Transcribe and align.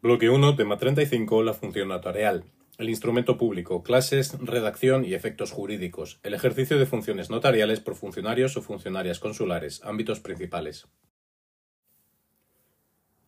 Bloque 0.00 0.30
1, 0.30 0.56
tema 0.56 0.78
35, 0.78 1.42
la 1.42 1.54
función 1.54 1.88
notarial. 1.88 2.44
El 2.78 2.88
instrumento 2.88 3.36
público, 3.36 3.82
clases, 3.82 4.38
redacción 4.40 5.04
y 5.04 5.14
efectos 5.14 5.52
jurídicos. 5.52 6.18
El 6.22 6.34
ejercicio 6.34 6.78
de 6.78 6.86
funciones 6.86 7.30
notariales 7.30 7.80
por 7.80 7.94
funcionarios 7.94 8.56
o 8.56 8.62
funcionarias 8.62 9.18
consulares. 9.18 9.82
Ámbitos 9.84 10.20
principales. 10.20 10.86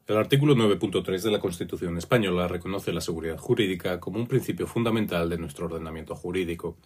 El 0.07 0.17
artículo 0.17 0.55
9.3 0.57 1.23
de 1.23 1.31
la 1.31 1.39
Constitución 1.39 1.99
española 1.99 2.49
reconoce 2.49 2.93
la 2.93 3.01
seguridad 3.01 3.39
jurídica 3.39 4.01
como 4.01 4.19
un 4.19 4.27
principio 4.27 4.67
fundamental 4.67 5.29
de 5.29 5.39
nuestro 5.39 5.67
ordenamiento 5.67 6.17
jurídico. 6.17 6.79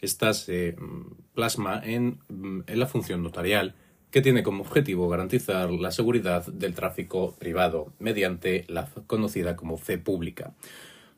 Esta 0.00 0.34
se 0.34 0.72
mm, 0.72 1.32
plasma 1.34 1.80
en, 1.84 2.18
mm, 2.28 2.60
en 2.66 2.78
la 2.78 2.86
función 2.86 3.22
notarial, 3.22 3.74
que 4.10 4.22
tiene 4.22 4.42
como 4.42 4.62
objetivo 4.62 5.08
garantizar 5.08 5.70
la 5.70 5.90
seguridad 5.90 6.46
del 6.46 6.74
tráfico 6.74 7.34
privado 7.38 7.92
mediante 7.98 8.64
la 8.68 8.88
conocida 9.06 9.56
como 9.56 9.76
fe 9.76 9.98
pública. 9.98 10.54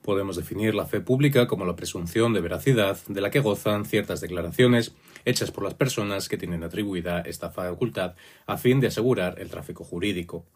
Podemos 0.02 0.36
definir 0.36 0.74
la 0.74 0.86
fe 0.86 1.00
pública 1.00 1.46
como 1.46 1.66
la 1.66 1.76
presunción 1.76 2.32
de 2.32 2.40
veracidad 2.40 2.98
de 3.06 3.20
la 3.20 3.30
que 3.30 3.40
gozan 3.40 3.84
ciertas 3.84 4.20
declaraciones 4.20 4.94
hechas 5.24 5.50
por 5.50 5.64
las 5.64 5.74
personas 5.74 6.28
que 6.28 6.38
tienen 6.38 6.64
atribuida 6.64 7.20
esta 7.20 7.50
facultad 7.50 8.14
a 8.46 8.56
fin 8.56 8.80
de 8.80 8.86
asegurar 8.86 9.38
el 9.38 9.50
tráfico 9.50 9.84
jurídico. 9.84 10.46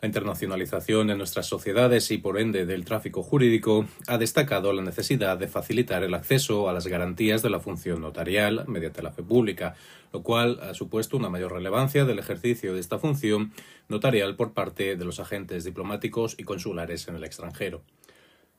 La 0.00 0.06
internacionalización 0.06 1.08
de 1.08 1.16
nuestras 1.16 1.44
sociedades 1.44 2.10
y 2.10 2.16
por 2.16 2.38
ende 2.40 2.64
del 2.64 2.86
tráfico 2.86 3.22
jurídico 3.22 3.86
ha 4.06 4.16
destacado 4.16 4.72
la 4.72 4.80
necesidad 4.80 5.36
de 5.36 5.46
facilitar 5.46 6.02
el 6.04 6.14
acceso 6.14 6.70
a 6.70 6.72
las 6.72 6.86
garantías 6.86 7.42
de 7.42 7.50
la 7.50 7.60
función 7.60 8.00
notarial 8.00 8.64
mediante 8.66 9.02
la 9.02 9.12
fe 9.12 9.22
pública, 9.22 9.74
lo 10.14 10.22
cual 10.22 10.58
ha 10.62 10.72
supuesto 10.72 11.18
una 11.18 11.28
mayor 11.28 11.52
relevancia 11.52 12.06
del 12.06 12.18
ejercicio 12.18 12.72
de 12.72 12.80
esta 12.80 12.98
función 12.98 13.52
notarial 13.90 14.36
por 14.36 14.54
parte 14.54 14.96
de 14.96 15.04
los 15.04 15.20
agentes 15.20 15.64
diplomáticos 15.64 16.34
y 16.38 16.44
consulares 16.44 17.06
en 17.08 17.16
el 17.16 17.24
extranjero. 17.24 17.82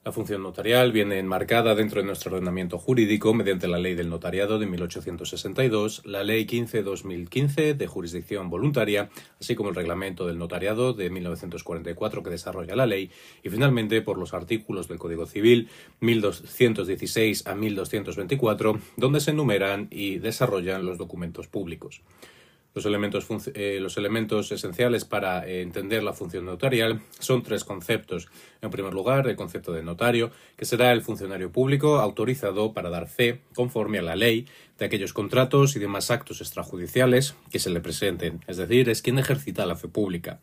La 0.03 0.11
función 0.11 0.41
notarial 0.41 0.91
viene 0.91 1.19
enmarcada 1.19 1.75
dentro 1.75 2.01
de 2.01 2.07
nuestro 2.07 2.33
ordenamiento 2.33 2.79
jurídico 2.79 3.35
mediante 3.35 3.67
la 3.67 3.77
Ley 3.77 3.93
del 3.93 4.09
Notariado 4.09 4.57
de 4.57 4.65
1862, 4.65 6.01
la 6.05 6.23
Ley 6.23 6.47
15-2015 6.47 7.75
de 7.75 7.85
jurisdicción 7.85 8.49
voluntaria, 8.49 9.11
así 9.39 9.53
como 9.53 9.69
el 9.69 9.75
Reglamento 9.75 10.25
del 10.25 10.39
Notariado 10.39 10.93
de 10.93 11.11
1944 11.11 12.23
que 12.23 12.31
desarrolla 12.31 12.75
la 12.75 12.87
ley, 12.87 13.11
y 13.43 13.49
finalmente 13.49 14.01
por 14.01 14.17
los 14.17 14.33
artículos 14.33 14.87
del 14.87 14.97
Código 14.97 15.27
Civil 15.27 15.69
1216 15.99 17.45
a 17.45 17.53
1224, 17.53 18.79
donde 18.97 19.19
se 19.19 19.29
enumeran 19.29 19.87
y 19.91 20.17
desarrollan 20.17 20.83
los 20.83 20.97
documentos 20.97 21.47
públicos. 21.47 22.01
Los 22.73 22.85
elementos, 22.85 23.27
eh, 23.53 23.79
los 23.81 23.97
elementos 23.97 24.49
esenciales 24.53 25.03
para 25.03 25.45
eh, 25.45 25.61
entender 25.61 26.03
la 26.03 26.13
función 26.13 26.45
notarial 26.45 27.01
son 27.19 27.43
tres 27.43 27.65
conceptos. 27.65 28.29
En 28.61 28.69
primer 28.69 28.93
lugar, 28.93 29.27
el 29.27 29.35
concepto 29.35 29.73
de 29.73 29.83
notario, 29.83 30.31
que 30.55 30.63
será 30.63 30.93
el 30.93 31.01
funcionario 31.01 31.51
público 31.51 31.99
autorizado 31.99 32.71
para 32.71 32.89
dar 32.89 33.07
fe, 33.09 33.41
conforme 33.55 33.99
a 33.99 34.03
la 34.03 34.15
ley, 34.15 34.47
de 34.79 34.85
aquellos 34.85 35.11
contratos 35.11 35.75
y 35.75 35.79
demás 35.79 36.11
actos 36.11 36.39
extrajudiciales 36.39 37.35
que 37.51 37.59
se 37.59 37.69
le 37.69 37.81
presenten, 37.81 38.39
es 38.47 38.55
decir, 38.55 38.89
es 38.89 39.01
quien 39.01 39.19
ejercita 39.19 39.65
la 39.65 39.75
fe 39.75 39.89
pública. 39.89 40.39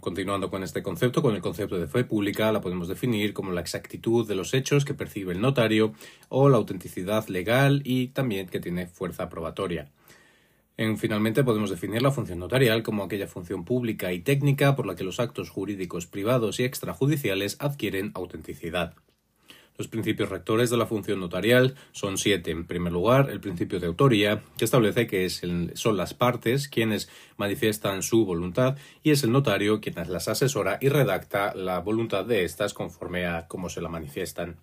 continuando 0.00 0.50
con 0.50 0.62
este 0.62 0.82
concepto, 0.82 1.20
con 1.20 1.34
el 1.34 1.40
concepto 1.40 1.78
de 1.78 1.86
fe 1.88 2.04
pública, 2.04 2.52
la 2.52 2.60
podemos 2.60 2.88
definir 2.88 3.32
como 3.32 3.52
la 3.52 3.60
exactitud 3.60 4.26
de 4.26 4.34
los 4.34 4.54
hechos 4.54 4.84
que 4.84 4.94
percibe 4.94 5.32
el 5.32 5.40
notario 5.40 5.94
o 6.28 6.48
la 6.48 6.56
autenticidad 6.56 7.26
legal 7.28 7.82
y 7.84 8.08
también 8.08 8.48
que 8.48 8.60
tiene 8.60 8.86
fuerza 8.86 9.28
probatoria. 9.28 9.90
En, 10.78 10.98
finalmente, 10.98 11.42
podemos 11.42 11.70
definir 11.70 12.02
la 12.02 12.10
función 12.10 12.38
notarial 12.38 12.82
como 12.82 13.02
aquella 13.02 13.26
función 13.26 13.64
pública 13.64 14.12
y 14.12 14.20
técnica 14.20 14.76
por 14.76 14.86
la 14.86 14.94
que 14.94 15.04
los 15.04 15.20
actos 15.20 15.48
jurídicos 15.48 16.06
privados 16.06 16.60
y 16.60 16.64
extrajudiciales 16.64 17.56
adquieren 17.60 18.10
autenticidad. 18.14 18.94
Los 19.78 19.88
principios 19.88 20.30
rectores 20.30 20.70
de 20.70 20.76
la 20.76 20.86
función 20.86 21.20
notarial 21.20 21.74
son 21.92 22.16
siete. 22.16 22.50
En 22.50 22.66
primer 22.66 22.92
lugar, 22.92 23.30
el 23.30 23.40
principio 23.40 23.78
de 23.78 23.86
autoría, 23.86 24.42
que 24.56 24.64
establece 24.64 25.06
que 25.06 25.28
son 25.28 25.96
las 25.96 26.14
partes 26.14 26.68
quienes 26.68 27.10
manifiestan 27.36 28.02
su 28.02 28.24
voluntad 28.24 28.76
y 29.02 29.10
es 29.10 29.22
el 29.22 29.32
notario 29.32 29.80
quien 29.80 29.96
las 30.08 30.28
asesora 30.28 30.78
y 30.80 30.88
redacta 30.88 31.54
la 31.54 31.80
voluntad 31.80 32.24
de 32.24 32.44
éstas 32.44 32.74
conforme 32.74 33.26
a 33.26 33.46
cómo 33.48 33.68
se 33.68 33.82
la 33.82 33.88
manifiestan. 33.88 34.56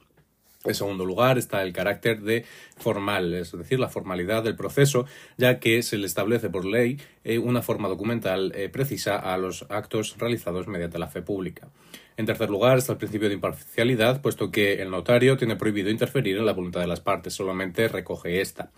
En 0.65 0.75
segundo 0.75 1.05
lugar 1.05 1.37
está 1.37 1.61
el 1.61 1.73
carácter 1.73 2.21
de 2.21 2.45
formal, 2.77 3.33
es 3.33 3.51
decir, 3.51 3.79
la 3.79 3.89
formalidad 3.89 4.43
del 4.43 4.55
proceso, 4.55 5.05
ya 5.37 5.59
que 5.59 5.83
se 5.83 5.97
le 5.97 6.05
establece 6.05 6.49
por 6.49 6.63
ley 6.63 6.99
eh, 7.25 7.37
una 7.37 7.61
forma 7.61 7.89
documental 7.89 8.53
eh, 8.55 8.69
precisa 8.69 9.17
a 9.17 9.37
los 9.37 9.65
actos 9.69 10.15
realizados 10.17 10.67
mediante 10.67 10.99
la 10.99 11.07
fe 11.07 11.21
pública. 11.21 11.67
En 12.15 12.25
tercer 12.25 12.49
lugar 12.49 12.77
está 12.77 12.93
el 12.93 12.99
principio 12.99 13.27
de 13.27 13.33
imparcialidad, 13.33 14.21
puesto 14.21 14.51
que 14.51 14.81
el 14.81 14.89
notario 14.89 15.35
tiene 15.35 15.55
prohibido 15.55 15.89
interferir 15.89 16.37
en 16.37 16.45
la 16.45 16.53
voluntad 16.53 16.79
de 16.79 16.87
las 16.87 17.01
partes, 17.01 17.33
solamente 17.33 17.87
recoge 17.87 18.39
esta 18.39 18.71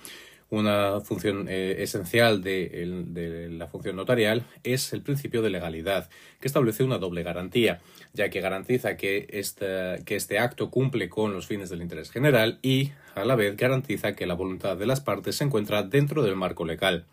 una 0.50 1.02
función 1.02 1.48
eh, 1.50 1.78
esencial 1.80 2.42
de, 2.42 3.50
la 3.52 3.68
función 3.68 3.96
notarial 3.96 4.46
es 4.64 4.94
el 4.94 5.02
principio 5.02 5.42
de 5.42 5.50
legalidad, 5.50 6.10
que 6.40 6.48
establece 6.48 6.84
una 6.84 6.98
doble 6.98 7.24
garantía, 7.24 7.82
ya 8.14 8.30
que 8.30 8.42
garantiza 8.42 8.96
que 8.96 9.28
este, 9.30 10.04
que 10.06 10.16
este 10.16 10.40
acto 10.40 10.70
cumple 10.70 11.10
con 11.10 11.34
los 11.34 11.48
fines 11.48 11.70
del 11.70 11.82
interés 11.82 12.12
general 12.12 12.60
y, 12.62 12.92
a 13.16 13.26
la 13.26 13.36
vez, 13.36 13.58
garantiza 13.58 14.14
que 14.14 14.26
la 14.26 14.34
voluntad 14.34 14.78
de 14.78 14.86
las 14.86 15.02
partes 15.02 15.38
se 15.38 15.44
encuentra 15.44 15.84
dentro 15.84 16.24
del 16.24 16.36
marco 16.36 16.66
legal. 16.66 17.06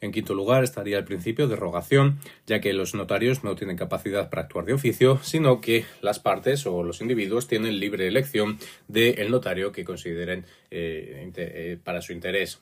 En 0.00 0.12
quinto 0.12 0.34
lugar 0.34 0.62
estaría 0.62 0.96
el 0.98 1.04
principio 1.04 1.48
de 1.48 1.56
rogación, 1.56 2.20
ya 2.46 2.60
que 2.60 2.72
los 2.72 2.94
notarios 2.94 3.42
no 3.42 3.56
tienen 3.56 3.76
capacidad 3.76 4.30
para 4.30 4.42
actuar 4.42 4.64
de 4.64 4.74
oficio, 4.74 5.18
sino 5.22 5.60
que 5.60 5.84
las 6.02 6.20
partes 6.20 6.66
o 6.66 6.84
los 6.84 7.00
individuos 7.00 7.48
tienen 7.48 7.80
libre 7.80 8.06
elección 8.06 8.58
del 8.86 9.30
notario 9.30 9.72
que 9.72 9.84
consideren 9.84 10.44
eh, 10.70 11.32
eh, 11.36 11.78
para 11.82 12.00
su 12.00 12.12
interés. 12.12 12.60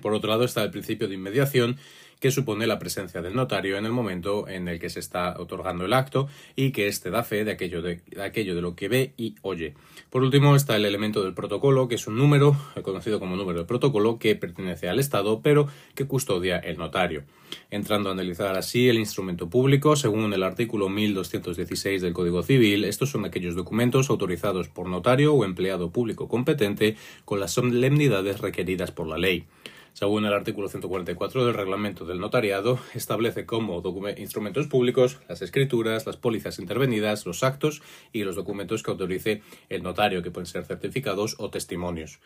Por 0.00 0.12
otro 0.12 0.30
lado 0.30 0.44
está 0.44 0.62
el 0.62 0.70
principio 0.70 1.08
de 1.08 1.14
inmediación, 1.14 1.76
que 2.20 2.30
supone 2.30 2.66
la 2.66 2.78
presencia 2.78 3.22
del 3.22 3.34
notario 3.34 3.76
en 3.76 3.84
el 3.84 3.92
momento 3.92 4.48
en 4.48 4.66
el 4.66 4.80
que 4.80 4.90
se 4.90 4.98
está 4.98 5.36
otorgando 5.38 5.84
el 5.84 5.92
acto 5.92 6.28
y 6.56 6.72
que 6.72 6.88
éste 6.88 7.10
da 7.10 7.22
fe 7.22 7.44
de 7.44 7.52
aquello 7.52 7.82
de, 7.82 8.62
lo 8.62 8.74
que 8.74 8.88
ve 8.88 9.12
y 9.16 9.34
oye. 9.42 9.74
Por 10.10 10.22
último 10.22 10.56
está 10.56 10.76
el 10.76 10.84
elemento 10.84 11.22
del 11.22 11.34
protocolo, 11.34 11.86
que 11.86 11.96
es 11.96 12.06
un 12.06 12.16
número, 12.16 12.56
conocido 12.82 13.20
como 13.20 13.36
número 13.36 13.60
de 13.60 13.64
protocolo, 13.66 14.18
que 14.18 14.34
pertenece 14.36 14.88
al 14.88 15.00
Estado, 15.00 15.42
pero 15.42 15.68
que 15.94 16.06
custodia 16.06 16.58
el 16.58 16.78
notario. 16.78 17.24
Entrando 17.70 18.08
a 18.08 18.12
analizar 18.12 18.56
así 18.56 18.88
el 18.88 18.98
instrumento 18.98 19.48
público, 19.48 19.94
según 19.94 20.32
el 20.32 20.42
artículo 20.42 20.88
1216 20.88 22.02
del 22.02 22.14
Código 22.14 22.42
Civil, 22.42 22.84
estos 22.84 23.10
son 23.10 23.24
aquellos 23.24 23.54
documentos 23.54 24.10
autorizados 24.10 24.68
por 24.68 24.88
notario 24.88 25.34
o 25.34 25.44
empleado 25.44 25.90
público 25.90 26.26
competente 26.26 26.96
con 27.24 27.38
las 27.38 27.52
solemnidades 27.52 28.40
requeridas 28.40 28.90
por 28.90 29.06
la 29.06 29.18
ley 29.18 29.46
según 29.94 30.26
el 30.26 30.32
artículo 30.32 30.68
144 30.68 31.46
del 31.46 31.54
reglamento 31.54 32.04
del 32.04 32.18
notariado, 32.18 32.80
establece 32.94 33.46
como 33.46 33.80
instrumentos 34.18 34.66
públicos 34.66 35.20
las 35.28 35.40
escrituras, 35.40 36.04
las 36.04 36.16
pólizas 36.16 36.58
intervenidas, 36.58 37.24
los 37.26 37.44
actos 37.44 37.80
y 38.12 38.24
los 38.24 38.34
documentos 38.34 38.82
que 38.82 38.90
autorice 38.90 39.42
el 39.68 39.84
notario, 39.84 40.22
que 40.22 40.32
pueden 40.32 40.46
ser 40.46 40.64
certificados 40.64 41.36
o 41.38 41.48
testimonios. 41.48 42.18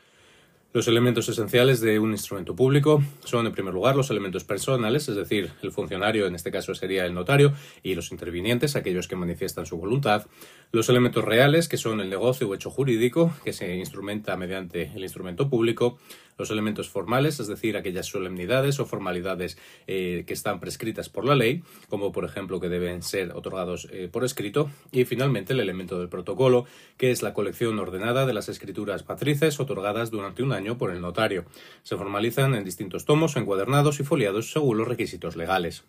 Los 0.75 0.87
elementos 0.87 1.27
esenciales 1.31 1.81
de 1.81 1.99
un 1.99 2.11
instrumento 2.11 2.55
público 2.55 3.03
son, 3.25 3.47
en 3.47 3.53
primer 3.53 3.73
lugar, 3.73 3.97
los 3.97 4.11
elementos 4.11 4.45
personales, 4.45 5.09
es 5.09 5.17
decir, 5.17 5.51
el 5.63 5.73
funcionario, 5.73 6.27
en 6.27 6.35
este 6.35 6.51
caso 6.51 6.75
sería 6.75 7.07
el 7.07 7.15
notario, 7.15 7.55
y 7.83 7.95
los 7.95 8.13
intervinientes, 8.13 8.77
aquellos 8.77 9.09
que 9.09 9.17
manifiestan 9.17 9.65
su 9.65 9.79
voluntad. 9.79 10.27
Los 10.71 10.91
elementos 10.91 11.25
reales, 11.25 11.69
que 11.69 11.79
son 11.79 12.01
el 12.01 12.11
negocio 12.11 12.49
o 12.49 12.55
hecho 12.55 12.69
jurídico, 12.71 13.33
que 13.45 13.55
se 13.55 13.77
instrumenta 13.77 14.37
mediante 14.37 14.93
el 14.95 15.03
instrumento 15.03 15.49
público 15.49 15.99
los 16.39 16.51
elementos 16.51 16.89
formales, 16.89 17.41
es 17.41 17.49
decir, 17.49 17.77
aquellas 17.77 18.07
solemnidades 18.07 18.81
o 18.81 18.87
formalidades 18.87 19.59
eh, 19.87 20.25
que 20.27 20.35
están 20.35 20.61
prescritas 20.61 21.09
por 21.09 21.25
la 21.25 21.35
ley, 21.35 21.63
como 21.89 22.13
por 22.13 22.25
ejemplo 22.25 22.61
que 22.61 22.69
deben 22.69 23.03
ser 23.03 23.33
otorgados 23.33 23.89
eh, 23.91 24.09
por 24.11 24.25
escrito, 24.25 24.71
y 24.93 25.05
finalmente 25.05 25.53
el 25.53 25.61
elemento 25.61 25.99
del 25.99 26.09
protocolo, 26.09 26.65
que 26.97 27.11
es 27.11 27.23
la 27.23 27.35
colección 27.35 27.79
ordenada 27.79 28.25
de 28.25 28.33
las 28.33 28.49
escrituras 28.49 29.03
patrices 29.03 29.61
otorgadas 29.61 30.11
durante 30.11 30.43
un 30.43 30.53
año 30.53 30.79
por 30.79 30.93
el 30.93 31.01
notario. 31.01 31.45
Se 31.83 31.97
formalizan 31.97 32.55
en 32.55 32.65
distintos 32.65 33.05
tomos, 33.05 33.37
encuadernados 33.37 34.01
y 34.01 34.05
foliados 34.05 34.53
según 34.53 34.79
los 34.79 34.89
requisitos 34.89 35.37
legales. 35.37 35.85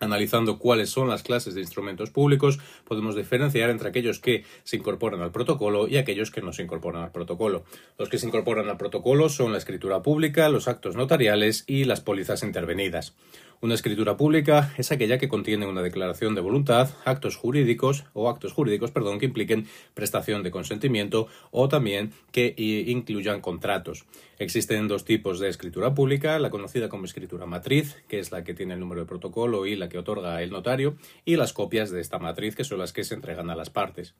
Analizando 0.00 0.58
cuáles 0.58 0.88
son 0.88 1.08
las 1.08 1.22
clases 1.22 1.54
de 1.54 1.60
instrumentos 1.60 2.10
públicos, 2.10 2.58
podemos 2.84 3.16
diferenciar 3.16 3.68
entre 3.68 3.90
aquellos 3.90 4.18
que 4.18 4.44
se 4.64 4.76
incorporan 4.76 5.20
al 5.20 5.30
protocolo 5.30 5.88
y 5.88 5.98
aquellos 5.98 6.30
que 6.30 6.40
no 6.40 6.54
se 6.54 6.62
incorporan 6.62 7.02
al 7.02 7.12
protocolo. 7.12 7.64
Los 7.98 8.08
que 8.08 8.16
se 8.16 8.26
incorporan 8.26 8.70
al 8.70 8.78
protocolo 8.78 9.28
son 9.28 9.52
la 9.52 9.58
escritura 9.58 10.02
pública, 10.02 10.48
los 10.48 10.68
actos 10.68 10.96
notariales 10.96 11.64
y 11.66 11.84
las 11.84 12.00
pólizas 12.00 12.42
intervenidas. 12.42 13.14
Una 13.62 13.74
escritura 13.74 14.16
pública 14.16 14.72
es 14.78 14.90
aquella 14.90 15.18
que 15.18 15.28
contiene 15.28 15.66
una 15.66 15.82
declaración 15.82 16.34
de 16.34 16.40
voluntad, 16.40 16.88
actos 17.04 17.36
jurídicos 17.36 18.06
o 18.14 18.30
actos 18.30 18.54
jurídicos, 18.54 18.90
perdón, 18.90 19.18
que 19.18 19.26
impliquen 19.26 19.66
prestación 19.92 20.42
de 20.42 20.50
consentimiento 20.50 21.28
o 21.50 21.68
también 21.68 22.14
que 22.32 22.54
incluyan 22.56 23.42
contratos. 23.42 24.06
Existen 24.38 24.88
dos 24.88 25.04
tipos 25.04 25.40
de 25.40 25.50
escritura 25.50 25.92
pública, 25.92 26.38
la 26.38 26.48
conocida 26.48 26.88
como 26.88 27.04
escritura 27.04 27.44
matriz, 27.44 28.02
que 28.08 28.18
es 28.18 28.32
la 28.32 28.44
que 28.44 28.54
tiene 28.54 28.72
el 28.72 28.80
número 28.80 29.02
de 29.02 29.06
protocolo 29.06 29.66
y 29.66 29.76
la 29.76 29.90
que 29.90 29.98
otorga 29.98 30.42
el 30.42 30.52
notario, 30.52 30.96
y 31.26 31.36
las 31.36 31.52
copias 31.52 31.90
de 31.90 32.00
esta 32.00 32.18
matriz, 32.18 32.56
que 32.56 32.64
son 32.64 32.78
las 32.78 32.94
que 32.94 33.04
se 33.04 33.14
entregan 33.14 33.50
a 33.50 33.56
las 33.56 33.68
partes. 33.68 34.14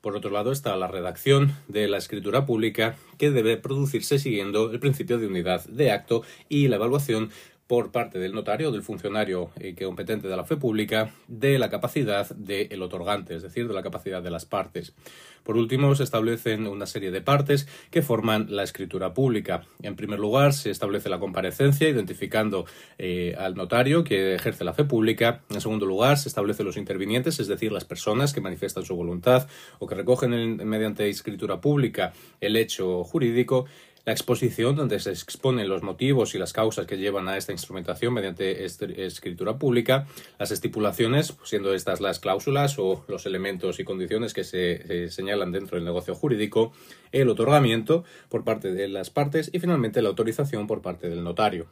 Por 0.00 0.14
otro 0.14 0.30
lado 0.30 0.52
está 0.52 0.76
la 0.76 0.88
redacción 0.88 1.54
de 1.68 1.88
la 1.88 1.98
escritura 1.98 2.46
pública, 2.46 2.96
que 3.18 3.30
debe 3.30 3.56
producirse 3.56 4.18
siguiendo 4.18 4.70
el 4.70 4.78
principio 4.78 5.18
de 5.18 5.26
unidad 5.26 5.64
de 5.66 5.90
acto 5.90 6.22
y 6.48 6.68
la 6.68 6.76
evaluación 6.76 7.30
por 7.66 7.90
parte 7.90 8.18
del 8.18 8.32
notario, 8.32 8.70
del 8.70 8.82
funcionario 8.82 9.50
eh, 9.58 9.74
competente 9.74 10.28
de 10.28 10.36
la 10.36 10.44
fe 10.44 10.56
pública, 10.56 11.10
de 11.26 11.58
la 11.58 11.68
capacidad 11.68 12.28
del 12.36 12.80
otorgante, 12.82 13.34
es 13.34 13.42
decir, 13.42 13.66
de 13.66 13.74
la 13.74 13.82
capacidad 13.82 14.22
de 14.22 14.30
las 14.30 14.44
partes. 14.44 14.94
Por 15.42 15.56
último, 15.56 15.94
se 15.94 16.02
establecen 16.02 16.66
una 16.66 16.86
serie 16.86 17.12
de 17.12 17.20
partes 17.20 17.68
que 17.92 18.02
forman 18.02 18.48
la 18.50 18.64
escritura 18.64 19.14
pública. 19.14 19.62
En 19.80 19.94
primer 19.94 20.18
lugar, 20.18 20.52
se 20.52 20.70
establece 20.70 21.08
la 21.08 21.20
comparecencia, 21.20 21.88
identificando 21.88 22.66
eh, 22.98 23.36
al 23.38 23.54
notario 23.54 24.02
que 24.02 24.34
ejerce 24.34 24.64
la 24.64 24.72
fe 24.72 24.84
pública. 24.84 25.42
En 25.50 25.60
segundo 25.60 25.86
lugar, 25.86 26.18
se 26.18 26.28
establecen 26.28 26.66
los 26.66 26.76
intervinientes, 26.76 27.38
es 27.38 27.46
decir, 27.46 27.70
las 27.70 27.84
personas 27.84 28.32
que 28.32 28.40
manifiestan 28.40 28.84
su 28.84 28.96
voluntad 28.96 29.48
o 29.78 29.86
que 29.86 29.94
recogen 29.94 30.56
mediante 30.68 31.08
escritura 31.08 31.60
pública 31.60 32.12
el 32.40 32.56
hecho 32.56 33.04
jurídico 33.04 33.66
la 34.06 34.12
exposición 34.12 34.76
donde 34.76 35.00
se 35.00 35.10
exponen 35.10 35.68
los 35.68 35.82
motivos 35.82 36.34
y 36.34 36.38
las 36.38 36.52
causas 36.52 36.86
que 36.86 36.96
llevan 36.96 37.28
a 37.28 37.36
esta 37.36 37.50
instrumentación 37.50 38.14
mediante 38.14 38.64
escritura 38.64 39.58
pública, 39.58 40.06
las 40.38 40.52
estipulaciones, 40.52 41.36
siendo 41.42 41.74
estas 41.74 42.00
las 42.00 42.20
cláusulas 42.20 42.78
o 42.78 43.04
los 43.08 43.26
elementos 43.26 43.80
y 43.80 43.84
condiciones 43.84 44.32
que 44.32 44.44
se, 44.44 45.10
señalan 45.10 45.50
dentro 45.50 45.76
del 45.76 45.84
negocio 45.84 46.14
jurídico, 46.14 46.72
el 47.10 47.28
otorgamiento 47.28 48.04
por 48.28 48.44
parte 48.44 48.72
de 48.72 48.86
las 48.86 49.10
partes 49.10 49.50
y 49.52 49.58
finalmente 49.58 50.00
la 50.00 50.10
autorización 50.10 50.68
por 50.68 50.82
parte 50.82 51.08
del 51.08 51.24
notario. 51.24 51.66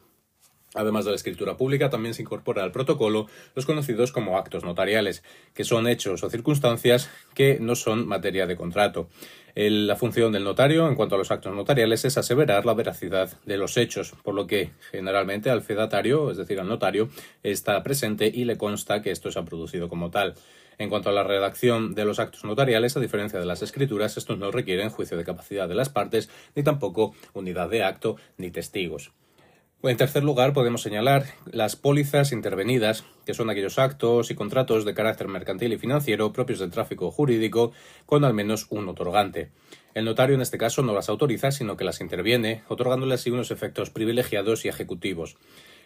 Además 0.75 1.05
de 1.05 1.11
la 1.11 1.15
escritura 1.15 1.57
pública, 1.57 1.89
también 1.89 2.13
se 2.13 2.21
incorpora 2.21 2.63
al 2.63 2.71
protocolo 2.71 3.27
los 3.55 3.65
conocidos 3.65 4.11
como 4.11 4.37
actos 4.37 4.63
notariales, 4.63 5.23
que 5.53 5.63
son 5.63 5.87
hechos 5.87 6.23
o 6.23 6.29
circunstancias 6.29 7.09
que 7.33 7.57
no 7.59 7.75
son 7.75 8.07
materia 8.07 8.45
de 8.45 8.55
contrato 8.55 9.07
la 9.55 9.95
función 9.95 10.33
del 10.33 10.43
notario 10.43 10.87
en 10.87 10.95
cuanto 10.95 11.15
a 11.15 11.17
los 11.17 11.31
actos 11.31 11.55
notariales 11.55 12.03
es 12.03 12.17
aseverar 12.17 12.65
la 12.65 12.73
veracidad 12.73 13.31
de 13.45 13.57
los 13.57 13.77
hechos, 13.77 14.13
por 14.21 14.35
lo 14.35 14.47
que 14.47 14.71
generalmente 14.91 15.49
al 15.49 15.61
fedatario, 15.61 16.29
es 16.29 16.37
decir, 16.37 16.59
al 16.59 16.67
notario, 16.67 17.09
está 17.41 17.81
presente 17.81 18.29
y 18.33 18.43
le 18.43 18.57
consta 18.57 19.01
que 19.01 19.11
esto 19.11 19.31
se 19.31 19.39
ha 19.39 19.45
producido 19.45 19.87
como 19.87 20.11
tal. 20.11 20.33
En 20.77 20.89
cuanto 20.89 21.09
a 21.09 21.13
la 21.13 21.23
redacción 21.23 21.95
de 21.95 22.03
los 22.03 22.19
actos 22.19 22.43
notariales, 22.43 22.97
a 22.97 22.99
diferencia 22.99 23.39
de 23.39 23.45
las 23.45 23.61
escrituras, 23.61 24.17
estos 24.17 24.37
no 24.37 24.51
requieren 24.51 24.89
juicio 24.89 25.15
de 25.15 25.23
capacidad 25.23 25.69
de 25.69 25.75
las 25.75 25.87
partes, 25.87 26.29
ni 26.53 26.63
tampoco 26.63 27.15
unidad 27.33 27.69
de 27.69 27.83
acto 27.83 28.17
ni 28.37 28.51
testigos. 28.51 29.13
En 29.87 29.97
tercer 29.97 30.23
lugar, 30.23 30.53
podemos 30.53 30.81
señalar 30.81 31.25
las 31.45 31.75
pólizas 31.75 32.31
intervenidas, 32.31 33.03
que 33.23 33.35
son 33.35 33.51
aquellos 33.51 33.77
actos 33.77 34.31
y 34.31 34.35
contratos 34.35 34.83
de 34.83 34.95
carácter 34.95 35.27
mercantil 35.27 35.73
y 35.73 35.77
financiero 35.77 36.33
propios 36.33 36.57
del 36.57 36.71
tráfico 36.71 37.11
jurídico 37.11 37.71
con 38.07 38.25
al 38.25 38.33
menos 38.33 38.65
un 38.71 38.89
otorgante. 38.89 39.49
El 39.93 40.05
notario 40.05 40.33
en 40.33 40.41
este 40.41 40.57
caso 40.57 40.81
no 40.81 40.95
las 40.95 41.07
autoriza, 41.09 41.51
sino 41.51 41.77
que 41.77 41.83
las 41.83 42.01
interviene, 42.01 42.63
otorgándoles 42.67 43.21
así 43.21 43.29
unos 43.29 43.51
efectos 43.51 43.91
privilegiados 43.91 44.65
y 44.65 44.69
ejecutivos. 44.69 45.37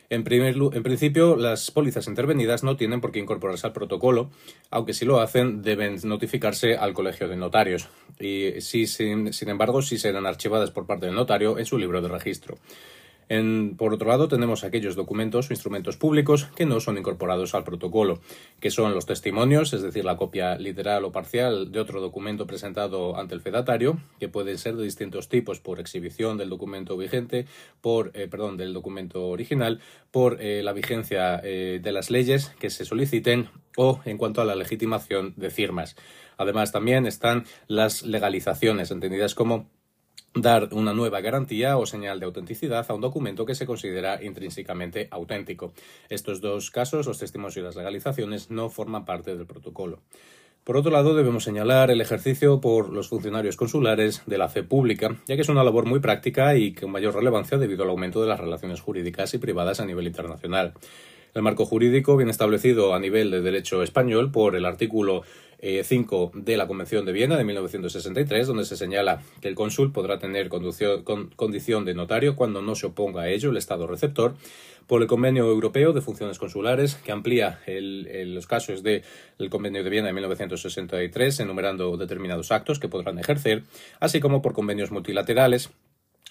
En, 0.10 0.24
en, 0.32 0.84
principio, 0.84 1.36
las 1.36 1.70
pólizas 1.70 2.08
intervenidas 2.08 2.64
no 2.64 2.78
tienen 2.78 3.02
por 3.02 3.12
qué 3.12 3.20
incorporarse 3.20 3.68
al 3.68 3.74
protocolo, 3.74 4.32
aunque 4.72 4.94
si 4.94 5.04
lo 5.04 5.20
hacen 5.20 5.62
deben 5.62 5.98
notificarse 6.06 6.78
al 6.78 6.94
colegio 6.94 7.28
de 7.28 7.36
notarios 7.36 7.90
y, 8.18 8.62
si, 8.62 8.88
sin 8.88 9.50
embargo, 9.50 9.82
sí 9.82 9.98
serán 9.98 10.26
archivadas 10.26 10.72
por 10.72 10.86
parte 10.86 11.06
del 11.06 11.16
notario 11.16 11.60
en 11.60 11.66
su 11.66 11.78
libro 11.78 12.02
de 12.02 12.08
registro 12.08 12.58
por 13.78 13.94
otro 13.94 14.10
lado, 14.10 14.28
tenemos 14.28 14.64
aquellos 14.64 14.96
documentos 14.96 15.50
o 15.50 15.54
instrumentos 15.54 15.98
públicos 15.98 16.48
que 16.56 16.66
no 16.66 16.80
son 16.80 16.98
incorporados 16.98 17.54
al 17.54 17.64
protocolo, 17.64 18.22
que 18.60 18.72
son 18.72 18.96
los 18.96 19.06
testimonios, 19.06 19.72
es 19.74 19.84
decir, 19.84 20.04
la 20.04 20.18
copia 20.18 20.58
literal 20.58 21.06
o 21.06 21.12
parcial 21.12 21.72
de 21.72 21.80
otro 21.80 22.02
documento 22.02 22.48
presentado 22.48 23.18
ante 23.18 23.36
el 23.36 23.42
fedatario, 23.42 24.00
que 24.20 24.30
pueden 24.30 24.58
ser 24.58 24.76
de 24.76 24.84
distintos 24.84 25.30
tipos, 25.30 25.60
por 25.60 25.80
exhibición 25.80 26.38
del 26.38 26.50
documento 26.50 26.98
vigente, 26.98 27.46
por, 27.82 28.12
eh, 28.16 28.28
perdón, 28.28 28.58
del 28.58 28.74
documento 28.74 29.28
original, 29.28 29.80
por 30.10 30.42
eh, 30.42 30.64
la 30.64 30.74
vigencia 30.74 31.40
eh, 31.44 31.80
de 31.82 31.92
las 31.92 32.10
leyes 32.10 32.50
que 32.60 32.72
se 32.72 32.84
soliciten 32.84 33.50
o 33.78 34.02
en 34.06 34.18
cuanto 34.18 34.42
a 34.42 34.46
la 34.46 34.56
legitimación 34.56 35.34
de 35.38 35.52
firmas. 35.52 35.96
Además, 36.38 36.72
también 36.72 37.06
están 37.06 37.46
las 37.68 38.04
legalizaciones, 38.04 38.92
entendidas 38.92 39.36
como 39.36 39.70
dar 40.34 40.70
una 40.74 40.94
nueva 40.94 41.22
garantía 41.22 41.78
o 41.78 41.86
señal 41.86 42.20
de 42.20 42.26
autenticidad 42.26 42.86
a 42.90 42.94
un 42.94 43.02
documento 43.02 43.46
que 43.46 43.56
se 43.56 43.66
considera 43.66 44.24
intrínsecamente 44.24 45.08
auténtico. 45.12 45.74
Estos 46.10 46.42
dos 46.42 46.72
casos, 46.72 47.08
los 47.08 47.20
testimonios 47.20 47.58
y 47.58 47.62
las 47.62 47.76
legalizaciones, 47.76 48.52
no 48.52 48.70
forman 48.70 49.06
parte 49.06 49.36
del 49.36 49.48
protocolo. 49.48 50.00
Por 50.64 50.78
otro 50.78 50.92
lado, 50.92 51.16
debemos 51.16 51.46
señalar 51.46 51.90
el 51.90 52.02
ejercicio 52.02 52.62
por 52.62 52.94
los 52.94 53.10
funcionarios 53.10 53.56
consulares 53.56 54.22
de 54.28 54.38
la 54.38 54.50
fe 54.50 54.62
pública, 54.62 55.18
ya 55.26 55.36
que 55.36 55.42
es 55.42 55.50
una 55.50 55.64
labor 55.64 55.86
muy 55.86 56.00
práctica 56.00 56.56
y 56.56 56.74
con 56.74 56.92
mayor 56.92 57.16
relevancia 57.16 57.58
debido 57.58 57.84
al 57.84 57.90
aumento 57.90 58.22
de 58.22 58.28
las 58.28 58.40
relaciones 58.40 58.82
jurídicas 58.82 59.34
y 59.34 59.40
privadas 59.40 59.80
a 59.80 59.86
nivel 59.86 60.06
internacional. 60.06 60.74
El 61.34 61.42
marco 61.44 61.66
jurídico 61.66 62.18
viene 62.18 62.32
establecido 62.32 62.94
a 62.94 63.00
nivel 63.00 63.32
de 63.32 63.42
derecho 63.42 63.84
español 63.84 64.32
por 64.32 64.56
el 64.56 64.66
artículo 64.66 65.24
5 65.62 66.32
eh, 66.34 66.40
de 66.42 66.58
la 66.58 66.68
Convención 66.68 67.06
de 67.06 67.12
Viena 67.12 67.38
de 67.38 67.44
1963, 67.44 68.48
donde 68.48 68.66
se 68.66 68.78
señala 68.78 69.22
que 69.42 69.48
el 69.48 69.56
cónsul 69.56 69.92
podrá 69.92 70.18
tener 70.18 70.50
condición 70.50 71.86
de 71.86 71.94
notario 71.94 72.36
cuando 72.36 72.62
no 72.62 72.76
se 72.76 72.88
oponga 72.88 73.24
a 73.24 73.30
ello 73.30 73.52
el 73.52 73.58
Estado 73.58 73.86
receptor, 73.86 74.36
por 74.88 75.04
el 75.04 75.08
Convenio 75.08 75.46
Europeo 75.46 75.94
de 75.94 76.02
Funciones 76.02 76.40
Consulares, 76.40 76.96
que 76.96 77.12
amplía 77.12 77.60
los 77.68 78.48
casos 78.48 78.82
del 78.82 79.04
Convenio 79.50 79.84
de 79.84 79.90
Viena 79.90 80.08
de 80.08 80.14
1963, 80.14 81.42
enumerando 81.42 81.96
determinados 81.96 82.52
actos 82.52 82.80
que 82.80 82.88
podrán 82.88 83.20
ejercer, 83.20 83.64
así 84.00 84.20
como 84.20 84.42
por 84.42 84.54
convenios 84.54 84.90
multilaterales 84.90 85.70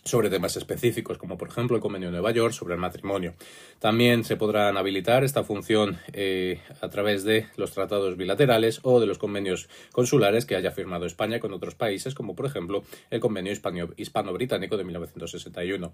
sobre 0.08 0.30
temas 0.30 0.56
específicos, 0.56 1.18
como 1.18 1.36
por 1.38 1.48
ejemplo 1.48 1.76
el 1.76 1.82
Convenio 1.82 2.08
de 2.08 2.12
Nueva 2.12 2.32
York 2.32 2.52
sobre 2.52 2.74
el 2.74 2.80
matrimonio. 2.80 3.34
También 3.78 4.24
se 4.24 4.36
podrán 4.36 4.76
habilitar 4.76 5.22
esta 5.22 5.44
función 5.44 5.98
eh, 6.12 6.60
a 6.80 6.88
través 6.88 7.24
de 7.24 7.46
los 7.56 7.72
tratados 7.72 8.16
bilaterales 8.16 8.80
o 8.82 9.00
de 9.00 9.06
los 9.06 9.18
convenios 9.18 9.68
consulares 9.92 10.46
que 10.46 10.56
haya 10.56 10.70
firmado 10.70 11.06
España 11.06 11.40
con 11.40 11.52
otros 11.52 11.74
países, 11.74 12.14
como 12.14 12.34
por 12.34 12.46
ejemplo 12.46 12.82
el 13.10 13.20
Convenio 13.20 13.52
Hispano-Británico 13.96 14.76
de 14.76 14.84
1961. 14.84 15.92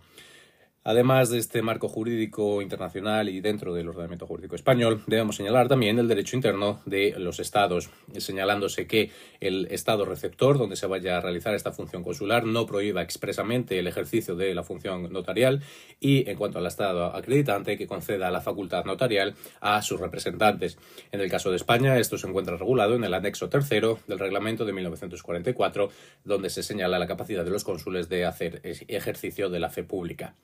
Además 0.87 1.31
de 1.31 1.39
este 1.39 1.63
marco 1.63 1.89
jurídico 1.89 2.61
internacional 2.61 3.31
y 3.31 3.41
dentro 3.41 3.73
del 3.73 3.89
ordenamiento 3.89 4.27
jurídico 4.27 4.55
español, 4.55 5.03
debemos 5.07 5.37
señalar 5.37 5.67
también 5.67 5.99
el 5.99 6.09
derecho 6.09 6.37
interno 6.37 6.83
de 6.85 7.15
los 7.17 7.41
estados, 7.41 7.89
señalándose 8.19 8.87
que 8.87 9.11
el 9.41 9.67
estado 9.71 10.05
receptor 10.05 10.59
donde 10.59 10.77
se 10.77 10.87
vaya 10.87 11.17
a 11.17 11.23
realizar 11.23 11.55
esta 11.55 11.73
función 11.73 12.03
consular 12.03 12.45
no 12.45 12.67
prohíba 12.67 13.01
expresamente 13.01 13.79
el 13.79 13.87
ejercicio 13.87 14.37
de 14.37 14.55
la 14.55 14.63
función 14.63 15.11
notarial 15.11 15.63
y 16.01 16.29
en 16.29 16.37
cuanto 16.37 16.59
al 16.59 16.67
estado 16.67 17.17
acreditante 17.17 17.79
que 17.79 17.87
conceda 17.87 18.31
la 18.31 18.43
facultad 18.43 18.85
notarial 18.85 19.37
a 19.63 19.81
sus 19.81 19.99
representantes. 19.99 20.77
En 21.13 21.23
el 21.23 21.31
caso 21.31 21.49
de 21.49 21.57
España, 21.57 21.97
esto 21.97 22.19
se 22.19 22.29
encuentra 22.29 22.59
regulado 22.59 22.95
en 22.95 23.05
el 23.05 23.15
anexo 23.15 23.49
tercero 23.49 24.01
del 24.07 24.19
reglamento 24.19 24.67
de 24.67 24.75
1944, 24.75 25.89
donde 26.25 26.51
se 26.51 26.63
señala 26.63 26.99
la 26.99 27.07
capacidad 27.07 27.43
de 27.43 27.51
los 27.53 27.65
cónsules 27.65 28.11
de 28.11 28.27
hacer 28.27 28.61
ejercicio 28.63 29.49
de 29.49 29.61
la 29.61 29.71
fe 29.71 29.83
pública. 29.83 30.35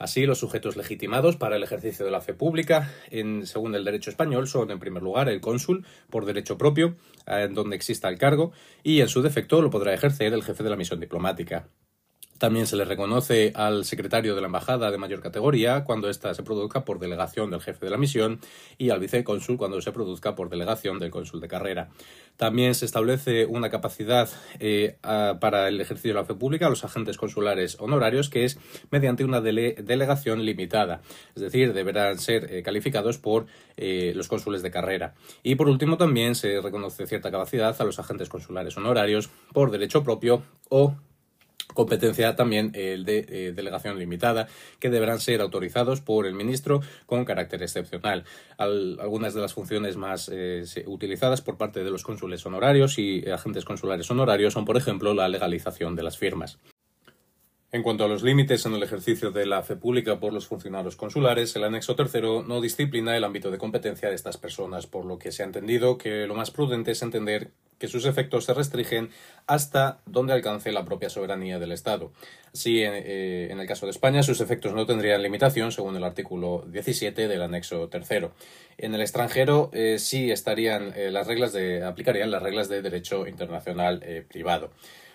Así, 0.00 0.24
los 0.24 0.38
sujetos 0.38 0.78
legitimados 0.78 1.36
para 1.36 1.56
el 1.56 1.62
ejercicio 1.62 2.06
de 2.06 2.10
la 2.10 2.22
fe 2.22 2.32
pública, 2.32 2.90
según 3.44 3.74
el 3.74 3.84
derecho 3.84 4.08
español, 4.08 4.48
son, 4.48 4.70
en 4.70 4.78
primer 4.78 5.02
lugar, 5.02 5.28
el 5.28 5.42
cónsul, 5.42 5.84
por 6.08 6.24
derecho 6.24 6.56
propio, 6.56 6.96
en 7.26 7.52
donde 7.52 7.76
exista 7.76 8.08
el 8.08 8.16
cargo, 8.16 8.50
y 8.82 9.02
en 9.02 9.08
su 9.08 9.20
defecto 9.20 9.60
lo 9.60 9.68
podrá 9.68 9.92
ejercer 9.92 10.32
el 10.32 10.42
jefe 10.42 10.64
de 10.64 10.70
la 10.70 10.76
misión 10.76 11.00
diplomática. 11.00 11.68
También 12.40 12.66
se 12.66 12.76
le 12.76 12.86
reconoce 12.86 13.52
al 13.54 13.84
secretario 13.84 14.34
de 14.34 14.40
la 14.40 14.46
embajada 14.46 14.90
de 14.90 14.96
mayor 14.96 15.20
categoría 15.20 15.84
cuando 15.84 16.08
ésta 16.08 16.32
se 16.32 16.42
produzca 16.42 16.86
por 16.86 16.98
delegación 16.98 17.50
del 17.50 17.60
jefe 17.60 17.84
de 17.84 17.90
la 17.90 17.98
misión 17.98 18.40
y 18.78 18.88
al 18.88 18.98
vicecónsul 18.98 19.58
cuando 19.58 19.78
se 19.82 19.92
produzca 19.92 20.34
por 20.34 20.48
delegación 20.48 20.98
del 20.98 21.10
cónsul 21.10 21.42
de 21.42 21.48
carrera. 21.48 21.90
También 22.38 22.74
se 22.74 22.86
establece 22.86 23.44
una 23.44 23.68
capacidad 23.68 24.30
eh, 24.58 24.96
para 25.02 25.68
el 25.68 25.82
ejercicio 25.82 26.14
de 26.14 26.20
la 26.20 26.24
fe 26.24 26.32
pública 26.32 26.68
a 26.68 26.70
los 26.70 26.82
agentes 26.82 27.18
consulares 27.18 27.76
honorarios 27.78 28.30
que 28.30 28.46
es 28.46 28.58
mediante 28.90 29.22
una 29.22 29.42
delegación 29.42 30.42
limitada, 30.42 31.02
es 31.34 31.42
decir, 31.42 31.74
deberán 31.74 32.18
ser 32.18 32.50
eh, 32.50 32.62
calificados 32.62 33.18
por 33.18 33.48
eh, 33.76 34.14
los 34.16 34.28
cónsules 34.28 34.62
de 34.62 34.70
carrera. 34.70 35.12
Y 35.42 35.56
por 35.56 35.68
último 35.68 35.98
también 35.98 36.34
se 36.34 36.62
reconoce 36.62 37.06
cierta 37.06 37.30
capacidad 37.30 37.78
a 37.78 37.84
los 37.84 37.98
agentes 37.98 38.30
consulares 38.30 38.78
honorarios 38.78 39.28
por 39.52 39.70
derecho 39.70 40.02
propio 40.02 40.42
o 40.70 40.96
competencia 41.80 42.36
también 42.36 42.72
el 42.74 43.06
de 43.06 43.24
eh, 43.26 43.52
delegación 43.52 43.98
limitada, 43.98 44.48
que 44.78 44.90
deberán 44.90 45.18
ser 45.18 45.40
autorizados 45.40 46.02
por 46.02 46.26
el 46.26 46.34
ministro 46.34 46.82
con 47.06 47.24
carácter 47.24 47.62
excepcional. 47.62 48.24
algunas 48.58 49.32
de 49.32 49.40
las 49.40 49.54
funciones 49.54 49.96
más 49.96 50.30
eh, 50.30 50.64
utilizadas 50.86 51.40
por 51.40 51.56
parte 51.56 51.82
de 51.82 51.90
los 51.90 52.02
cónsules 52.02 52.44
honorarios 52.44 52.98
y 52.98 53.24
agentes 53.30 53.64
consulares 53.64 54.10
honorarios 54.10 54.52
son, 54.52 54.66
por 54.66 54.76
ejemplo, 54.76 55.14
la 55.14 55.28
legalización 55.28 55.96
de 55.96 56.02
las 56.02 56.18
firmas. 56.18 56.58
En 57.72 57.82
cuanto 57.82 58.04
a 58.04 58.08
los 58.08 58.24
límites 58.24 58.66
en 58.66 58.74
el 58.74 58.82
ejercicio 58.82 59.30
de 59.30 59.46
la 59.46 59.62
fe 59.62 59.76
pública 59.76 60.18
por 60.18 60.32
los 60.32 60.48
funcionarios 60.48 60.96
consulares, 60.96 61.54
el 61.54 61.62
anexo 61.64 61.94
tercero 61.94 62.42
no 62.42 62.60
disciplina 62.60 63.16
el 63.16 63.24
ámbito 63.24 63.50
de 63.50 63.58
competencia 63.58 64.08
de 64.08 64.16
estas 64.16 64.36
personas, 64.36 64.86
por 64.88 65.06
lo 65.06 65.18
que 65.18 65.30
se 65.30 65.44
ha 65.44 65.46
entendido 65.46 65.96
que 65.96 66.26
lo 66.26 66.34
más 66.34 66.50
prudente 66.50 66.90
es 66.90 67.02
entender 67.02 67.52
que 67.80 67.88
sus 67.88 68.04
efectos 68.04 68.44
se 68.44 68.54
restringen 68.54 69.10
hasta 69.46 70.00
donde 70.06 70.34
alcance 70.34 70.70
la 70.70 70.84
propia 70.84 71.08
soberanía 71.08 71.58
del 71.58 71.72
Estado. 71.72 72.12
Así, 72.52 72.82
en, 72.82 72.92
eh, 72.94 73.48
el 73.50 73.66
caso 73.66 73.86
de 73.86 73.90
España, 73.90 74.22
sus 74.22 74.40
efectos 74.40 74.74
no 74.74 74.86
tendrían 74.86 75.22
limitación, 75.22 75.72
según 75.72 75.96
el 75.96 76.04
artículo 76.04 76.64
17 76.68 77.26
del 77.26 77.42
anexo 77.42 77.88
tercero. 77.88 78.32
En 78.76 78.94
el 78.94 79.00
extranjero, 79.00 79.70
eh, 79.72 79.96
sí 79.98 80.30
estarían 80.30 80.92
eh, 80.94 81.10
las 81.10 81.26
reglas 81.26 81.52
de, 81.54 81.82
aplicarían 81.82 82.30
las 82.30 82.42
reglas 82.42 82.68
de 82.68 82.82
derecho 82.82 83.26
internacional 83.26 84.04
privado. 84.28 84.70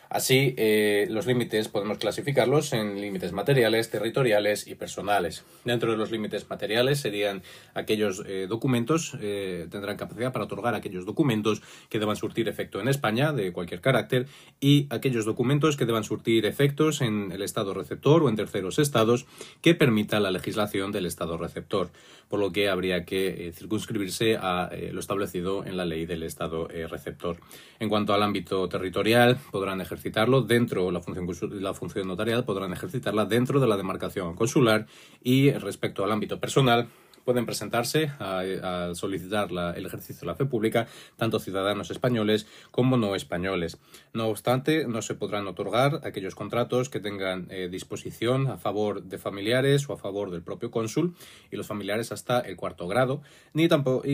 Así, 0.10 0.54
eh, 0.58 1.08
los 1.10 1.26
límites 1.26 1.68
podemos 1.68 1.98
clasificarlos 1.98 2.74
en 2.74 3.02
límites 3.02 3.32
materiales, 3.32 3.90
territoriales 3.90 4.68
y 4.68 4.76
personales. 4.76 5.44
Dentro 5.64 5.92
de 5.92 5.98
los 5.98 6.12
límites 6.12 6.50
materiales 6.50 7.00
serían 7.00 7.42
aquellos 7.74 8.24
eh, 8.28 8.46
documentos, 8.48 9.18
eh, 9.20 9.68
tendrán 9.72 9.98
capacidad 9.98 10.32
para 10.32 10.46
otorgar 10.46 10.76
aquellos 10.76 11.06
documentos 11.06 11.62
que 11.90 12.00
deban 12.00 12.16
surtir 12.16 12.48
efecto 12.48 12.80
en 12.80 12.88
España, 12.88 13.34
de 13.34 13.52
cualquier 13.52 13.82
carácter, 13.82 14.28
y 14.60 14.88
aquellos 14.90 15.26
documentos 15.26 15.76
que 15.76 15.86
deban 15.86 16.04
surtir 16.04 16.46
efectos 16.46 17.02
en 17.02 17.32
el 17.32 17.42
Estado 17.42 17.74
receptor 17.74 18.24
o 18.24 18.30
en 18.30 18.36
terceros 18.36 18.80
estados 18.80 19.26
que 19.62 19.74
permita 19.74 20.20
la 20.20 20.32
legislación 20.32 20.92
del 20.92 21.08
Estado 21.08 21.38
receptor, 21.38 21.90
por 22.30 22.40
lo 22.40 22.52
que 22.52 22.70
habría 22.70 23.06
que 23.06 23.52
circunscribirse 23.56 24.38
a 24.38 24.70
lo 24.92 25.00
establecido 25.00 25.66
en 25.66 25.78
la 25.78 25.86
ley 25.86 26.06
del 26.06 26.24
Estado 26.24 26.68
receptor. 26.68 27.38
En 27.80 27.90
cuanto 27.90 28.14
al 28.14 28.24
ámbito 28.24 28.68
territorial, 28.70 29.38
podrán 29.52 29.82
ejercer 29.82 30.05
ejercitarlo 30.06 30.42
dentro, 30.42 30.92
la 30.92 31.02
función, 31.02 31.64
la 31.64 31.74
función 31.74 32.08
notarial 32.08 32.46
podrán 32.46 32.72
ejercitarla 32.72 33.26
dentro 33.26 33.60
de 33.60 33.66
la 33.66 33.76
demarcación 33.76 34.36
consular 34.36 34.86
y 35.24 35.50
respecto 35.52 36.04
al 36.04 36.12
ámbito 36.12 36.40
personal 36.40 36.90
pueden 37.24 37.48
presentarse 37.48 38.12
a, 38.20 38.92
solicitar 38.94 39.50
el 39.76 39.84
ejercicio 39.84 40.22
de 40.22 40.28
la 40.28 40.36
fe 40.36 40.46
pública 40.46 40.86
tanto 41.18 41.40
ciudadanos 41.40 41.90
españoles 41.90 42.46
como 42.70 42.98
no 42.98 43.16
españoles. 43.16 43.80
No 44.14 44.28
obstante, 44.28 44.88
no 44.88 45.02
se 45.02 45.16
podrán 45.16 45.48
otorgar 45.48 46.02
aquellos 46.04 46.36
contratos 46.36 46.90
que 46.90 47.00
tengan 47.00 47.48
eh, 47.50 47.68
disposición 47.68 48.46
a 48.46 48.58
favor 48.60 49.02
de 49.02 49.18
familiares 49.18 49.90
o 49.90 49.94
a 49.94 49.98
favor 49.98 50.30
del 50.30 50.44
propio 50.44 50.70
cónsul 50.70 51.16
y 51.50 51.56
los 51.56 51.66
familiares 51.66 52.12
hasta 52.12 52.42
el 52.42 52.58
cuarto 52.58 52.88
grado, 52.88 53.24
ni 53.54 53.68
tampoco 53.68 54.06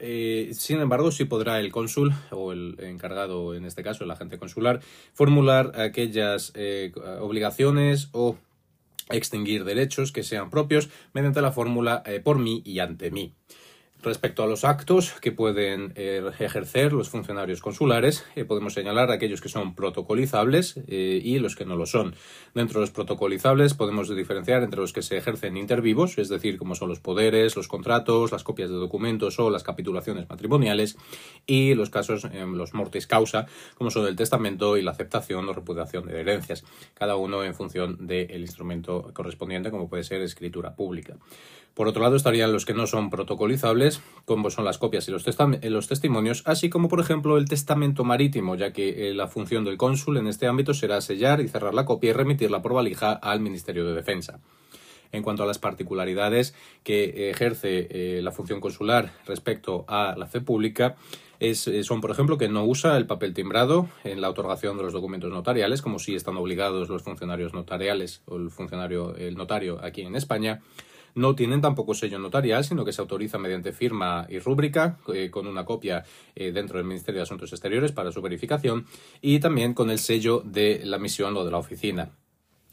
eh, 0.00 0.50
sin 0.52 0.80
embargo, 0.80 1.10
sí 1.10 1.24
podrá 1.24 1.60
el 1.60 1.72
cónsul 1.72 2.14
o 2.30 2.52
el 2.52 2.76
encargado, 2.80 3.54
en 3.54 3.64
este 3.64 3.82
caso 3.82 4.04
el 4.04 4.10
agente 4.10 4.38
consular, 4.38 4.80
formular 5.12 5.80
aquellas 5.80 6.52
eh, 6.54 6.92
obligaciones 7.20 8.08
o 8.12 8.36
extinguir 9.10 9.64
derechos 9.64 10.12
que 10.12 10.22
sean 10.22 10.50
propios 10.50 10.90
mediante 11.12 11.40
la 11.40 11.52
fórmula 11.52 12.02
eh, 12.06 12.20
por 12.20 12.38
mí 12.38 12.62
y 12.64 12.78
ante 12.78 13.10
mí. 13.10 13.32
Respecto 14.00 14.44
a 14.44 14.46
los 14.46 14.64
actos 14.64 15.14
que 15.20 15.32
pueden 15.32 15.92
eh, 15.96 16.22
ejercer 16.38 16.92
los 16.92 17.08
funcionarios 17.08 17.60
consulares, 17.60 18.24
eh, 18.36 18.44
podemos 18.44 18.74
señalar 18.74 19.10
aquellos 19.10 19.40
que 19.40 19.48
son 19.48 19.74
protocolizables 19.74 20.76
eh, 20.86 21.20
y 21.20 21.40
los 21.40 21.56
que 21.56 21.64
no 21.64 21.74
lo 21.74 21.84
son. 21.84 22.14
Dentro 22.54 22.78
de 22.78 22.84
los 22.84 22.92
protocolizables 22.92 23.74
podemos 23.74 24.14
diferenciar 24.14 24.62
entre 24.62 24.80
los 24.80 24.92
que 24.92 25.02
se 25.02 25.16
ejercen 25.16 25.56
intervivos, 25.56 26.16
es 26.18 26.28
decir, 26.28 26.58
como 26.58 26.76
son 26.76 26.88
los 26.88 27.00
poderes, 27.00 27.56
los 27.56 27.66
contratos, 27.66 28.30
las 28.30 28.44
copias 28.44 28.70
de 28.70 28.76
documentos 28.76 29.40
o 29.40 29.50
las 29.50 29.64
capitulaciones 29.64 30.28
matrimoniales, 30.28 30.96
y 31.44 31.74
los 31.74 31.90
casos, 31.90 32.24
los 32.32 32.74
mortis 32.74 33.08
causa, 33.08 33.46
como 33.76 33.90
son 33.90 34.06
el 34.06 34.14
testamento 34.14 34.76
y 34.76 34.82
la 34.82 34.92
aceptación 34.92 35.48
o 35.48 35.52
repudiación 35.52 36.06
de 36.06 36.20
herencias, 36.20 36.64
cada 36.94 37.16
uno 37.16 37.42
en 37.42 37.54
función 37.54 38.06
del 38.06 38.40
instrumento 38.40 39.10
correspondiente, 39.12 39.72
como 39.72 39.88
puede 39.88 40.04
ser 40.04 40.22
escritura 40.22 40.76
pública. 40.76 41.16
Por 41.78 41.86
otro 41.86 42.02
lado 42.02 42.16
estarían 42.16 42.52
los 42.52 42.66
que 42.66 42.74
no 42.74 42.88
son 42.88 43.08
protocolizables, 43.08 43.87
como 44.24 44.50
son 44.50 44.64
las 44.64 44.78
copias 44.78 45.08
y 45.08 45.10
los, 45.10 45.24
testimonios, 45.88 46.42
así 46.44 46.68
como 46.68 46.88
por 46.88 47.00
ejemplo 47.00 47.38
el 47.38 47.48
testamento 47.48 48.04
marítimo, 48.04 48.54
ya 48.56 48.72
que 48.72 49.08
eh, 49.08 49.14
la 49.14 49.26
función 49.26 49.64
del 49.64 49.76
cónsul 49.76 50.18
en 50.18 50.26
este 50.26 50.46
ámbito 50.46 50.74
será 50.74 51.00
sellar 51.00 51.40
y 51.40 51.48
cerrar 51.48 51.74
la 51.74 51.84
copia 51.84 52.10
y 52.10 52.12
remitirla 52.12 52.62
por 52.62 52.74
valija 52.74 53.12
al 53.12 53.40
Ministerio 53.40 53.86
de 53.86 53.94
Defensa. 53.94 54.40
En 55.10 55.22
cuanto 55.22 55.42
a 55.42 55.46
las 55.46 55.58
particularidades 55.58 56.54
que 56.82 57.30
ejerce 57.30 57.88
eh, 57.90 58.20
la 58.22 58.30
función 58.30 58.60
consular 58.60 59.12
respecto 59.26 59.86
a 59.88 60.14
la 60.18 60.26
fe 60.26 60.42
pública, 60.42 60.96
eh, 61.40 61.54
son, 61.54 62.00
por 62.00 62.10
ejemplo, 62.10 62.36
que 62.36 62.48
no 62.48 62.64
usa 62.64 62.96
el 62.96 63.06
papel 63.06 63.32
timbrado 63.32 63.88
en 64.04 64.20
la 64.20 64.28
otorgación 64.28 64.76
de 64.76 64.82
los 64.82 64.92
documentos 64.92 65.30
notariales, 65.30 65.82
como 65.82 65.98
si 65.98 66.14
están 66.14 66.36
obligados 66.36 66.88
los 66.88 67.02
funcionarios 67.02 67.54
notariales 67.54 68.22
o 68.26 68.36
el 68.36 68.50
funcionario, 68.50 69.14
el 69.16 69.36
notario 69.36 69.78
aquí 69.82 70.02
en 70.02 70.16
España, 70.16 70.60
no 71.14 71.34
tienen 71.34 71.60
tampoco 71.60 71.94
sello 71.94 72.18
notarial, 72.18 72.64
sino 72.64 72.84
que 72.84 72.92
se 72.92 73.00
autoriza 73.00 73.38
mediante 73.38 73.72
firma 73.72 74.26
y 74.28 74.38
rúbrica, 74.38 74.98
eh, 75.14 75.30
con 75.30 75.46
una 75.46 75.64
copia 75.64 76.04
eh, 76.34 76.52
dentro 76.52 76.78
del 76.78 76.86
Ministerio 76.86 77.20
de 77.20 77.24
Asuntos 77.24 77.52
Exteriores 77.52 77.92
para 77.92 78.12
su 78.12 78.22
verificación, 78.22 78.86
y 79.20 79.40
también 79.40 79.74
con 79.74 79.90
el 79.90 79.98
sello 79.98 80.42
de 80.44 80.82
la 80.84 80.98
misión 80.98 81.36
o 81.36 81.44
de 81.44 81.50
la 81.50 81.58
oficina. 81.58 82.10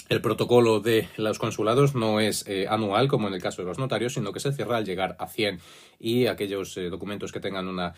El 0.07 0.21
protocolo 0.21 0.81
de 0.81 1.09
los 1.17 1.39
consulados 1.39 1.95
no 1.95 2.19
es 2.19 2.47
eh, 2.47 2.67
anual, 2.69 3.07
como 3.07 3.27
en 3.27 3.33
el 3.33 3.41
caso 3.41 3.63
de 3.63 3.67
los 3.67 3.79
notarios, 3.79 4.13
sino 4.13 4.31
que 4.31 4.39
se 4.39 4.53
cierra 4.53 4.77
al 4.77 4.85
llegar 4.85 5.15
a 5.17 5.27
100 5.27 5.59
y 5.99 6.27
aquellos 6.27 6.77
documentos 6.91 7.31
que 7.31 7.39
tengan 7.39 7.67
una, 7.67 7.95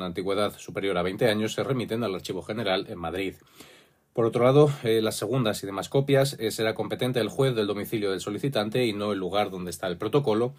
antigüedad 0.00 0.56
superior 0.56 0.96
a 0.96 1.02
20 1.02 1.28
años 1.28 1.52
se 1.52 1.62
remiten 1.62 2.02
al 2.02 2.14
Archivo 2.14 2.40
General 2.40 2.86
en 2.88 2.98
Madrid. 2.98 3.34
Por 4.18 4.26
otro 4.26 4.42
lado, 4.42 4.68
eh, 4.82 5.00
las 5.00 5.14
segundas 5.14 5.62
y 5.62 5.66
demás 5.66 5.88
copias 5.88 6.34
eh, 6.40 6.50
será 6.50 6.74
competente 6.74 7.20
el 7.20 7.28
juez 7.28 7.54
del 7.54 7.68
domicilio 7.68 8.10
del 8.10 8.18
solicitante 8.18 8.84
y 8.84 8.92
no 8.92 9.12
el 9.12 9.18
lugar 9.20 9.48
donde 9.48 9.70
está 9.70 9.86
el 9.86 9.96
protocolo. 9.96 10.54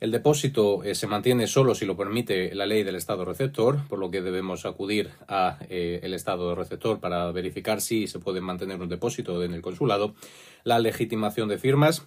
El 0.00 0.10
depósito 0.12 0.82
eh, 0.82 0.94
se 0.94 1.06
mantiene 1.06 1.46
solo 1.46 1.74
si 1.74 1.84
lo 1.84 1.94
permite 1.94 2.54
la 2.54 2.64
ley 2.64 2.84
del 2.84 2.94
Estado 2.94 3.26
receptor, 3.26 3.86
por 3.86 3.98
lo 3.98 4.10
que 4.10 4.22
debemos 4.22 4.64
acudir 4.64 5.10
al 5.26 5.58
el 5.68 6.14
Estado 6.14 6.54
receptor 6.54 7.00
para 7.00 7.30
verificar 7.32 7.82
si 7.82 8.06
se 8.06 8.18
puede 8.18 8.40
mantener 8.40 8.80
un 8.80 8.88
depósito 8.88 9.44
en 9.44 9.52
el 9.52 9.60
consulado. 9.60 10.14
La 10.64 10.78
legitimación 10.78 11.50
de 11.50 11.58
firmas 11.58 12.06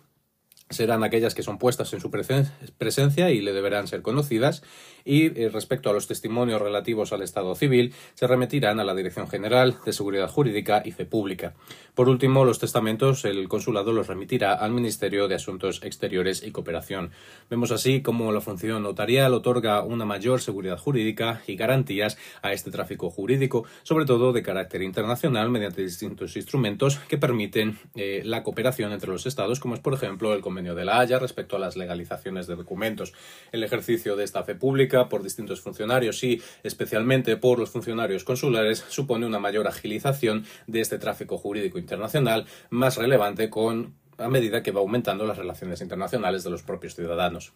serán 0.70 1.04
aquellas 1.04 1.36
que 1.36 1.44
son 1.44 1.60
puestas 1.60 1.94
en 1.94 2.00
su 2.00 2.10
presencia 2.10 3.30
y 3.30 3.42
le 3.42 3.54
deberán 3.54 3.88
ser 3.88 4.02
conocidas 4.02 4.64
y 5.04 5.28
eh, 5.40 5.50
respecto 5.50 5.92
a 5.92 5.94
los 5.94 6.08
testimonios 6.08 6.60
relativos 6.60 7.14
al 7.14 7.22
Estado 7.22 7.54
civil 7.54 7.94
se 8.16 8.26
remitirán 8.26 8.80
a 8.80 8.84
la 8.84 8.96
Dirección 8.96 9.28
General 9.28 9.78
de 9.86 9.94
Seguridad 9.94 10.28
Jurídica 10.28 10.82
y 10.84 10.92
Fe 10.92 11.06
Pública. 11.06 11.54
Por 11.94 12.10
último, 12.10 12.46
los 12.46 12.60
testamentos 12.60 13.26
el 13.26 13.48
consulado 13.48 13.94
los 13.94 14.08
remitirá 14.08 14.54
al 14.54 14.72
Ministerio 14.72 15.28
de 15.28 15.36
Asuntos 15.36 15.82
Exteriores 15.84 16.44
y 16.44 16.52
Cooperación. 16.52 17.12
Vemos 17.50 17.72
así 17.72 18.02
cómo 18.02 18.32
la 18.32 18.42
función 18.42 18.82
notarial 18.82 19.34
otorga 19.34 19.84
una 19.84 20.06
mayor 20.06 20.42
seguridad 20.42 20.80
jurídica 20.80 21.44
y 21.46 21.56
garantías 21.56 22.18
a 22.42 22.54
este 22.54 22.72
tráfico 22.72 23.12
jurídico, 23.12 23.66
sobre 23.84 24.06
todo 24.06 24.34
de 24.34 24.42
carácter 24.42 24.82
internacional, 24.82 25.52
mediante 25.52 25.84
distintos 25.84 26.36
instrumentos 26.36 26.98
que 27.08 27.20
permiten 27.20 27.78
eh, 27.96 28.24
la 28.26 28.42
cooperación 28.42 28.92
entre 28.92 29.12
los 29.12 29.28
Estados, 29.28 29.60
como 29.60 29.76
es 29.76 29.80
por 29.80 29.94
ejemplo 29.94 30.34
el 30.34 30.42
Convenio 30.56 30.74
de 30.74 30.86
la 30.86 31.02
Haya 31.02 31.20
respecto 31.20 31.58
a 31.58 31.60
las 31.60 31.76
legalizaciones 31.76 32.48
de 32.48 32.56
documentos, 32.56 33.12
el 33.52 33.62
ejercicio 33.66 34.16
de 34.16 34.24
esta 34.24 34.46
fe 34.46 34.56
pública 34.56 35.10
por 35.10 35.22
distintos 35.22 35.60
funcionarios 35.60 36.24
y 36.24 36.42
especialmente 36.64 37.36
por 37.36 37.60
los 37.60 37.72
funcionarios 37.72 38.24
consulares 38.24 38.86
supone 38.88 39.26
una 39.26 39.38
mayor 39.38 39.68
agilización 39.68 40.46
de 40.66 40.80
este 40.80 40.98
tráfico 40.98 41.38
jurídico 41.38 41.78
internacional 41.78 42.46
más 42.70 42.96
relevante 42.96 43.50
con 43.50 43.96
a 44.18 44.30
medida 44.30 44.64
que 44.64 44.72
va 44.72 44.80
aumentando 44.80 45.28
las 45.28 45.38
relaciones 45.38 45.82
internacionales 45.82 46.46
de 46.46 46.52
los 46.52 46.64
propios 46.64 46.96
ciudadanos. 46.96 47.52